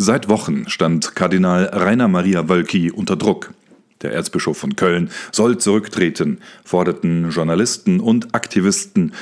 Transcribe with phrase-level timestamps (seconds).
[0.00, 3.52] Seit Wochen stand Kardinal Rainer Maria Wölki unter Druck.
[4.00, 9.12] Der Erzbischof von Köln soll zurücktreten, forderten Journalisten und Aktivisten,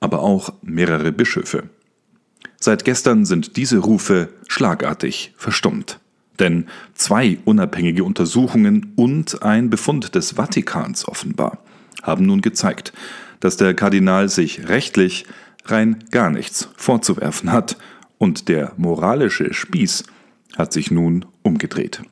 [0.00, 1.70] aber auch mehrere Bischöfe.
[2.58, 6.00] Seit gestern sind diese Rufe schlagartig verstummt.
[6.40, 11.58] Denn zwei unabhängige Untersuchungen und ein Befund des Vatikans offenbar
[12.02, 12.92] haben nun gezeigt,
[13.38, 15.26] dass der Kardinal sich rechtlich
[15.66, 17.76] rein gar nichts vorzuwerfen hat
[18.18, 20.02] und der moralische Spieß
[20.56, 22.02] hat sich nun umgedreht.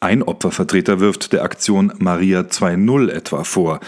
[0.00, 3.80] Ein Opfervertreter wirft der Aktion Maria 2.0 etwa vor,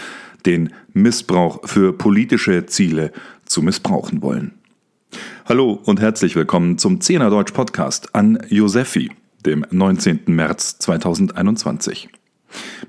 [0.45, 3.11] den Missbrauch für politische Ziele
[3.45, 4.53] zu missbrauchen wollen.
[5.45, 9.11] Hallo und herzlich willkommen zum Zehner Deutsch Podcast an Josefi,
[9.45, 10.21] dem 19.
[10.27, 12.09] März 2021.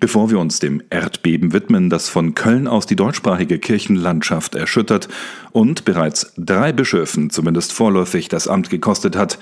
[0.00, 5.08] Bevor wir uns dem Erdbeben widmen, das von Köln aus die deutschsprachige Kirchenlandschaft erschüttert
[5.52, 9.38] und bereits drei Bischöfen zumindest vorläufig das Amt gekostet hat,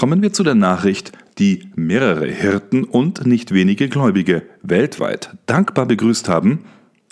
[0.00, 6.26] kommen wir zu der Nachricht, die mehrere Hirten und nicht wenige Gläubige weltweit dankbar begrüßt
[6.26, 6.60] haben,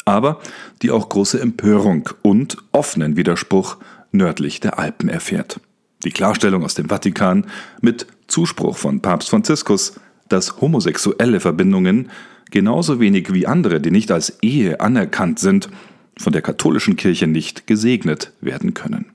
[0.07, 0.41] aber
[0.81, 3.77] die auch große Empörung und offenen Widerspruch
[4.11, 5.61] nördlich der Alpen erfährt.
[6.03, 7.45] Die Klarstellung aus dem Vatikan
[7.83, 10.01] mit Zuspruch von Papst Franziskus,
[10.31, 12.09] dass homosexuelle Verbindungen
[12.51, 15.69] genauso wenig wie andere, die nicht als Ehe anerkannt sind,
[16.17, 19.13] von der katholischen Kirche nicht gesegnet werden können.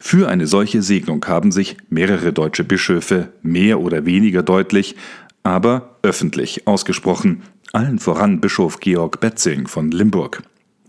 [0.00, 4.96] Für eine solche Segnung haben sich mehrere deutsche Bischöfe mehr oder weniger deutlich,
[5.42, 10.42] aber öffentlich ausgesprochen, allen voran Bischof Georg Betzing von Limburg,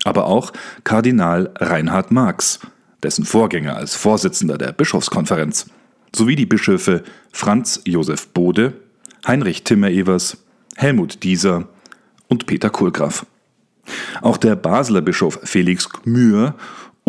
[0.04, 2.60] aber auch Kardinal Reinhard Marx,
[3.04, 5.68] dessen Vorgänger als Vorsitzender der Bischofskonferenz,
[6.16, 8.74] sowie die Bischöfe Franz Josef Bode,
[9.28, 10.38] Heinrich Timmer-Evers,
[10.76, 11.68] Helmut Dieser
[12.28, 13.26] und Peter Kohlgraf.
[14.22, 16.56] Auch der Basler Bischof Felix Gmür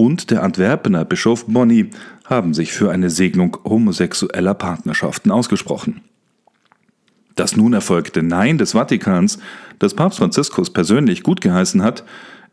[0.01, 1.91] und der Antwerpener Bischof Bonny
[2.25, 6.01] haben sich für eine Segnung homosexueller Partnerschaften ausgesprochen.
[7.37, 9.39] Das nun erfolgte Nein des Vatikans,
[9.79, 12.05] das Papst Franziskus persönlich gut geheißen hat,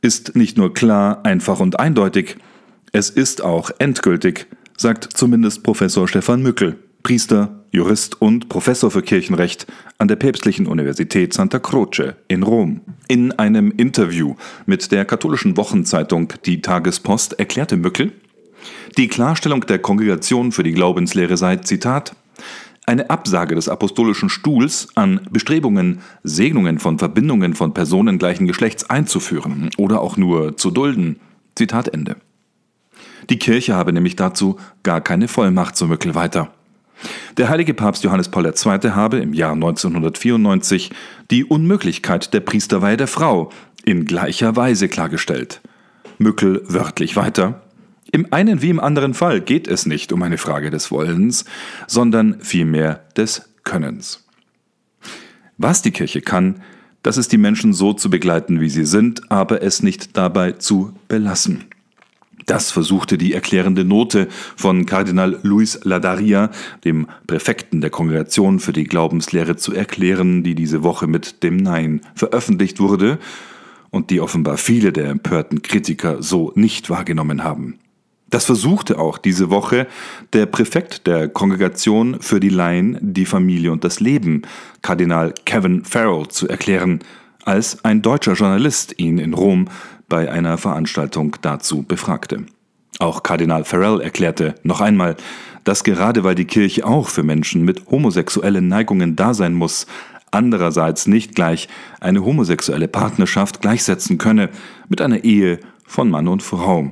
[0.02, 2.36] ist nicht nur klar, einfach und eindeutig,
[2.92, 9.68] es ist auch endgültig, sagt zumindest Professor Stefan Mückel, Priester, Jurist und Professor für Kirchenrecht
[9.98, 12.82] an der Päpstlichen Universität Santa Croce in Rom.
[13.08, 14.36] In einem Interview
[14.66, 18.14] mit der katholischen Wochenzeitung Die Tagespost erklärte Mückel,
[18.98, 22.16] die Klarstellung der Kongregation für die Glaubenslehre sei, Zitat,
[22.86, 29.70] eine Absage des apostolischen Stuhls an Bestrebungen, Segnungen von Verbindungen von Personen gleichen Geschlechts einzuführen
[29.78, 31.20] oder auch nur zu dulden.
[31.56, 32.16] Zitat Ende.
[33.30, 36.54] Die Kirche habe nämlich dazu gar keine Vollmacht, so Mückel weiter.
[37.38, 38.92] Der heilige Papst Johannes Paul II.
[38.92, 40.92] habe im Jahr 1994
[41.30, 43.52] die Unmöglichkeit der Priesterweihe der Frau
[43.86, 45.62] in gleicher Weise klargestellt.
[46.18, 47.62] Mückel wörtlich weiter.
[48.12, 51.46] Im einen wie im anderen Fall geht es nicht um eine Frage des Wollens,
[51.88, 54.26] sondern vielmehr des Könnens.
[55.58, 56.62] Was die Kirche kann,
[57.04, 60.94] das ist die Menschen so zu begleiten, wie sie sind, aber es nicht dabei zu
[61.08, 61.66] belassen.
[62.48, 66.50] Das versuchte die erklärende Note von Kardinal Luis Ladaria,
[66.86, 72.00] dem Präfekten der Kongregation für die Glaubenslehre, zu erklären, die diese Woche mit dem Nein
[72.16, 73.20] veröffentlicht wurde
[73.90, 77.80] und die offenbar viele der empörten Kritiker so nicht wahrgenommen haben.
[78.30, 79.86] Das versuchte auch diese Woche
[80.32, 84.44] der Präfekt der Kongregation für die Laien, die Familie und das Leben,
[84.82, 87.00] Kardinal Kevin Farrell, zu erklären,
[87.44, 89.68] als ein deutscher Journalist ihn in Rom
[90.10, 92.46] bei einer Veranstaltung dazu befragte.
[93.00, 95.16] Auch Kardinal Farrell erklärte noch einmal,
[95.64, 99.86] dass gerade weil die Kirche auch für Menschen mit homosexuellen Neigungen da sein muss,
[100.32, 101.68] andererseits nicht gleich
[102.00, 104.50] eine homosexuelle Partnerschaft gleichsetzen könne
[104.90, 106.92] mit einer Ehe von Mann und Frau.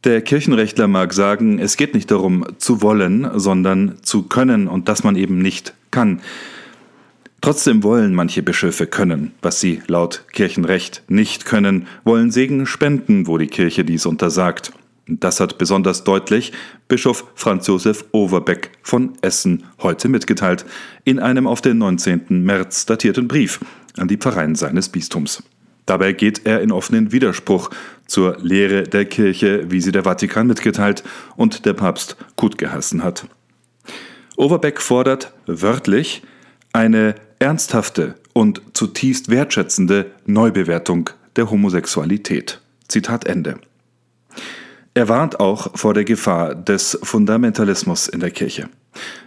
[0.05, 5.05] Der Kirchenrechtler mag sagen, es geht nicht darum zu wollen, sondern zu können und dass
[5.05, 6.21] man eben nicht kann.
[7.41, 13.39] Trotzdem wollen manche Bischöfe können, was sie laut Kirchenrecht nicht können, wollen Segen spenden, wo
[13.39, 14.73] die Kirche dies untersagt.
[15.07, 16.53] Das hat besonders deutlich
[16.89, 20.65] Bischof Franz Josef Overbeck von Essen heute mitgeteilt,
[21.05, 22.45] in einem auf den 19.
[22.45, 23.61] März datierten Brief
[23.97, 25.43] an die Pfarreien seines Bistums.
[25.87, 27.71] Dabei geht er in offenen Widerspruch
[28.07, 31.03] zur Lehre der Kirche, wie sie der Vatikan mitgeteilt
[31.37, 33.27] und der Papst gutgeheißen hat.
[34.37, 36.23] Overbeck fordert wörtlich
[36.73, 42.61] eine ernsthafte und zutiefst wertschätzende Neubewertung der Homosexualität.
[42.87, 43.59] Zitat Ende.
[44.95, 48.69] Er warnt auch vor der Gefahr des Fundamentalismus in der Kirche.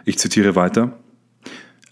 [0.04, 1.00] Ich zitiere weiter.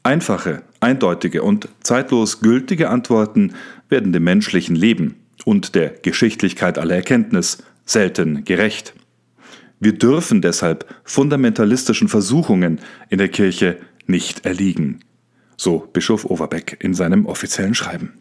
[0.03, 3.53] Einfache, eindeutige und zeitlos gültige Antworten
[3.88, 5.15] werden dem menschlichen Leben
[5.45, 8.94] und der Geschichtlichkeit aller Erkenntnis selten gerecht.
[9.79, 12.79] Wir dürfen deshalb fundamentalistischen Versuchungen
[13.09, 15.00] in der Kirche nicht erliegen,
[15.56, 18.20] so Bischof Overbeck in seinem offiziellen Schreiben.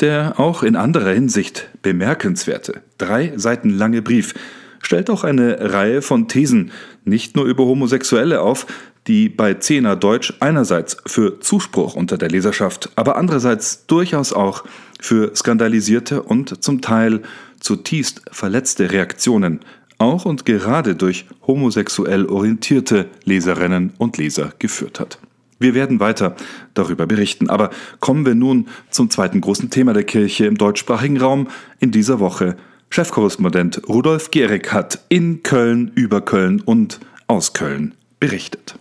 [0.00, 4.34] Der auch in anderer Hinsicht bemerkenswerte, drei Seiten lange Brief
[4.82, 6.70] stellt auch eine Reihe von Thesen
[7.04, 8.66] nicht nur über Homosexuelle auf,
[9.06, 14.64] die bei Zehner Deutsch einerseits für Zuspruch unter der Leserschaft, aber andererseits durchaus auch
[15.00, 17.22] für skandalisierte und zum Teil
[17.60, 19.60] zutiefst verletzte Reaktionen
[19.98, 25.18] auch und gerade durch homosexuell orientierte Leserinnen und Leser geführt hat.
[25.58, 26.36] Wir werden weiter
[26.74, 27.70] darüber berichten, aber
[28.00, 31.48] kommen wir nun zum zweiten großen Thema der Kirche im deutschsprachigen Raum
[31.80, 32.56] in dieser Woche.
[32.90, 38.78] Chefkorrespondent Rudolf Gehrig hat in Köln, über Köln und aus Köln berichtet.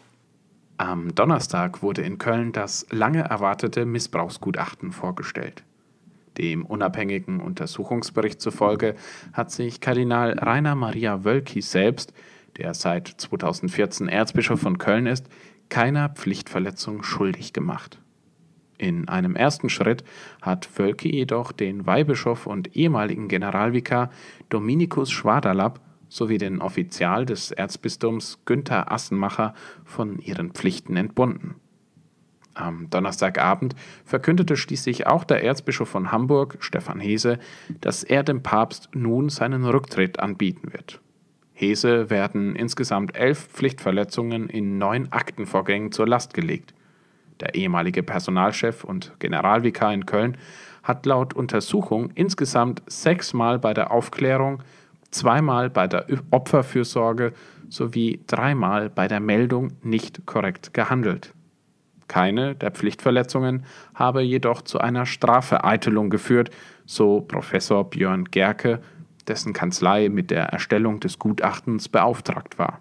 [0.78, 5.64] Am Donnerstag wurde in Köln das lange erwartete Missbrauchsgutachten vorgestellt.
[6.38, 8.96] Dem unabhängigen Untersuchungsbericht zufolge
[9.32, 12.14] hat sich Kardinal Rainer Maria Wölki selbst,
[12.58, 15.28] der seit 2014 Erzbischof von Köln ist,
[15.70, 18.00] keiner Pflichtverletzung schuldig gemacht.
[18.78, 20.04] In einem ersten Schritt
[20.42, 24.10] hat Wölki jedoch den Weihbischof und ehemaligen Generalvikar
[24.50, 25.80] Dominikus Schwaderlapp
[26.10, 29.54] sowie den Offizial des Erzbistums Günther Assenmacher
[29.86, 31.56] von ihren Pflichten entbunden.
[32.54, 33.76] Am Donnerstagabend
[34.06, 37.38] verkündete schließlich auch der Erzbischof von Hamburg, Stefan Hese,
[37.82, 41.02] dass er dem Papst nun seinen Rücktritt anbieten wird.
[41.58, 46.74] Hese werden insgesamt elf Pflichtverletzungen in neun Aktenvorgängen zur Last gelegt.
[47.40, 50.38] Der ehemalige Personalchef und Generalvikar in Köln
[50.84, 54.64] hat laut Untersuchung insgesamt sechsmal bei der Aufklärung,
[55.12, 57.32] zweimal bei der Opferfürsorge
[57.70, 61.34] sowie dreimal bei der Meldung nicht korrekt gehandelt.
[62.08, 63.66] Keine der Pflichtverletzungen
[63.96, 66.52] habe jedoch zu einer Strafvereitelung geführt,
[66.86, 68.82] so Professor Björn Gerke,
[69.28, 72.80] dessen Kanzlei mit der Erstellung des Gutachtens beauftragt war.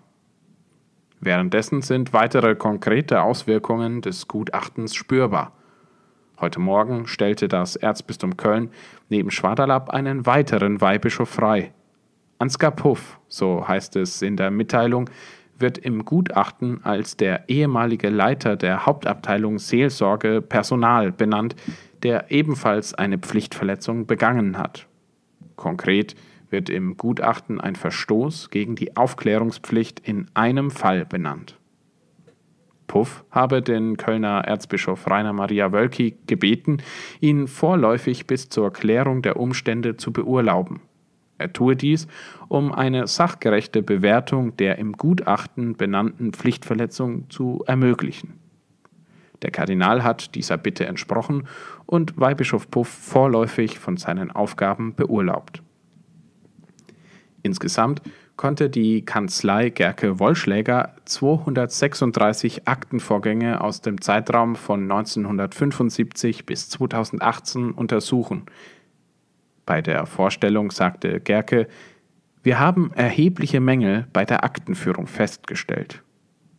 [1.21, 5.53] Währenddessen sind weitere konkrete Auswirkungen des Gutachtens spürbar.
[6.39, 8.71] Heute Morgen stellte das Erzbistum Köln
[9.09, 11.73] neben Schwaderlapp einen weiteren Weihbischof frei.
[12.39, 15.09] Ansgar Puff, so heißt es in der Mitteilung,
[15.59, 21.57] wird im Gutachten als der ehemalige Leiter der Hauptabteilung Seelsorge Personal benannt,
[22.03, 24.87] der ebenfalls eine Pflichtverletzung begangen hat.
[25.57, 26.17] Konkret
[26.55, 31.59] wird im Gutachten ein Verstoß gegen die Aufklärungspflicht in einem Fall benannt.
[32.87, 36.77] Puff habe den Kölner Erzbischof Rainer Maria Wölki gebeten,
[37.19, 40.81] ihn vorläufig bis zur Klärung der Umstände zu beurlauben.
[41.39, 42.07] Er tue dies,
[42.47, 48.39] um eine sachgerechte Bewertung der im Gutachten benannten Pflichtverletzung zu ermöglichen.
[49.43, 51.49] Der Kardinal hat dieser Bitte entsprochen
[51.85, 55.64] und Weihbischof Puff vorläufig von seinen Aufgaben beurlaubt.
[57.45, 58.01] Insgesamt
[58.37, 68.47] konnte die Kanzlei Gerke Wollschläger 236 Aktenvorgänge aus dem Zeitraum von 1975 bis 2018 untersuchen,
[69.67, 71.69] bei der Vorstellung sagte Gerke,
[72.43, 76.03] wir haben erhebliche Mängel bei der Aktenführung festgestellt.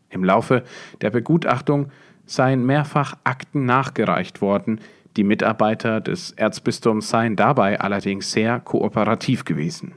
[0.10, 0.64] Im Laufe
[1.02, 1.90] der Begutachtung
[2.26, 4.80] seien mehrfach Akten nachgereicht worden,
[5.18, 9.96] die Mitarbeiter des Erzbistums seien dabei allerdings sehr kooperativ gewesen.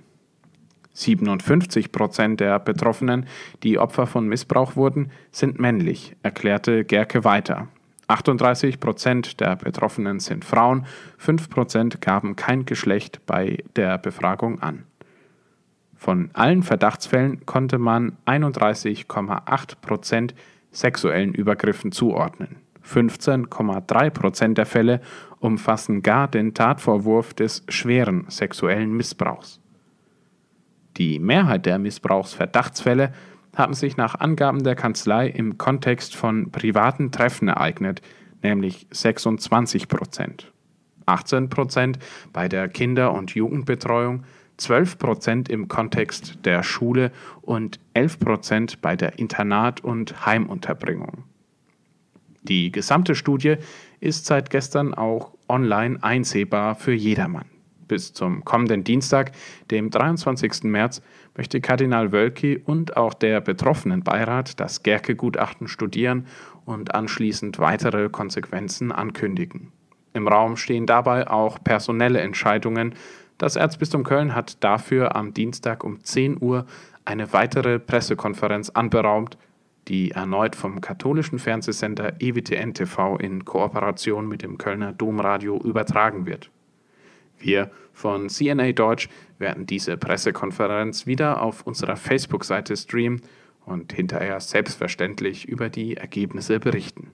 [0.99, 3.27] 57 Prozent der Betroffenen,
[3.63, 7.69] die Opfer von Missbrauch wurden, sind männlich, erklärte Gerke weiter.
[8.09, 10.87] 38 Prozent der Betroffenen sind Frauen,
[11.19, 14.85] 5 Prozent gaben kein Geschlecht bei der Befragung an.
[15.95, 20.35] Von allen Verdachtsfällen konnte man 31,8 Prozent
[20.71, 22.57] sexuellen Übergriffen zuordnen.
[22.85, 25.01] 15,3 Prozent der Fälle
[25.41, 29.61] umfassen gar den Tatvorwurf des schweren sexuellen Missbrauchs.
[30.99, 33.13] Die Mehrheit der Missbrauchsverdachtsfälle
[33.57, 38.03] haben sich nach Angaben der Kanzlei im Kontext von privaten Treffen ereignet,
[38.43, 40.53] nämlich 26 Prozent.
[41.07, 41.99] 18 Prozent
[42.33, 44.25] bei der Kinder- und Jugendbetreuung,
[44.59, 47.13] 12 Prozent im Kontext der Schule
[47.43, 51.25] und 11 Prozent bei der Internat- und Heimunterbringung.
[52.43, 53.57] Die gesamte Studie
[54.01, 57.47] ist seit gestern auch online einsehbar für jedermann.
[57.89, 59.33] Bis zum kommenden Dienstag,
[59.71, 60.65] dem 23.
[60.65, 61.03] März,
[61.37, 66.27] möchte Kardinal Wölki und auch der betroffenen Beirat das Gerke-Gutachten studieren
[66.65, 69.73] und anschließend weitere Konsequenzen ankündigen.
[70.13, 72.95] Im Raum stehen dabei auch personelle Entscheidungen,
[73.39, 76.67] Das Erzbistum Köln hat dafür am Dienstag um 10 Uhr
[77.05, 79.39] eine weitere Pressekonferenz anberaumt,
[79.87, 86.51] die erneut vom katholischen Fernsehsender EWTN TV in Kooperation mit dem Kölner Domradio übertragen wird.
[87.39, 93.23] Wir von CNA Deutsch werden diese Pressekonferenz wieder auf unserer Facebook-Seite streamen
[93.65, 97.11] und hinterher selbstverständlich über die Ergebnisse berichten.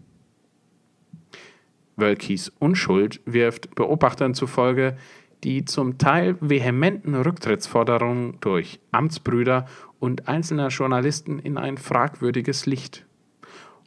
[1.97, 4.97] Wölkis Unschuld wirft Beobachtern zufolge
[5.45, 9.67] die zum Teil vehementen Rücktrittsforderungen durch Amtsbrüder
[10.01, 13.05] und einzelner Journalisten in ein fragwürdiges Licht.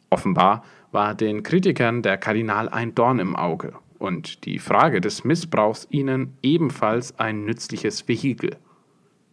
[0.08, 5.86] Offenbar war den Kritikern der Kardinal ein Dorn im Auge und die Frage des Missbrauchs
[5.90, 8.56] ihnen ebenfalls ein nützliches Vehikel.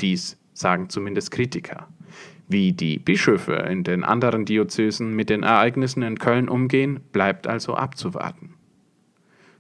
[0.02, 1.88] Dies sagen zumindest Kritiker.
[2.48, 7.74] Wie die Bischöfe in den anderen Diözesen mit den Ereignissen in Köln umgehen, bleibt also
[7.76, 8.54] abzuwarten.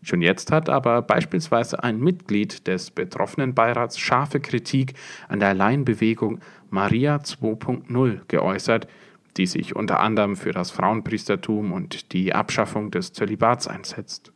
[0.03, 4.93] Schon jetzt hat aber beispielsweise ein Mitglied des betroffenen Beirats scharfe Kritik
[5.27, 8.87] an der Laienbewegung Maria 2.0 geäußert,
[9.37, 14.31] die sich unter anderem für das Frauenpriestertum und die Abschaffung des Zölibats einsetzt.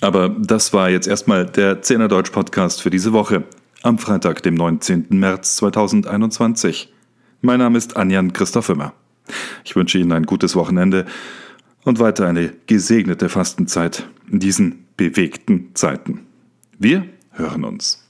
[0.00, 3.42] Aber das war jetzt erstmal der Zehner Deutsch Podcast für diese Woche,
[3.82, 5.06] am Freitag, dem 19.
[5.10, 6.92] März 2021.
[7.40, 8.92] Mein Name ist Anjan Christoph Immer.
[9.64, 11.06] Ich wünsche Ihnen ein gutes Wochenende
[11.84, 16.26] und weiter eine gesegnete Fastenzeit in diesen bewegten Zeiten.
[16.78, 18.05] Wir hören uns.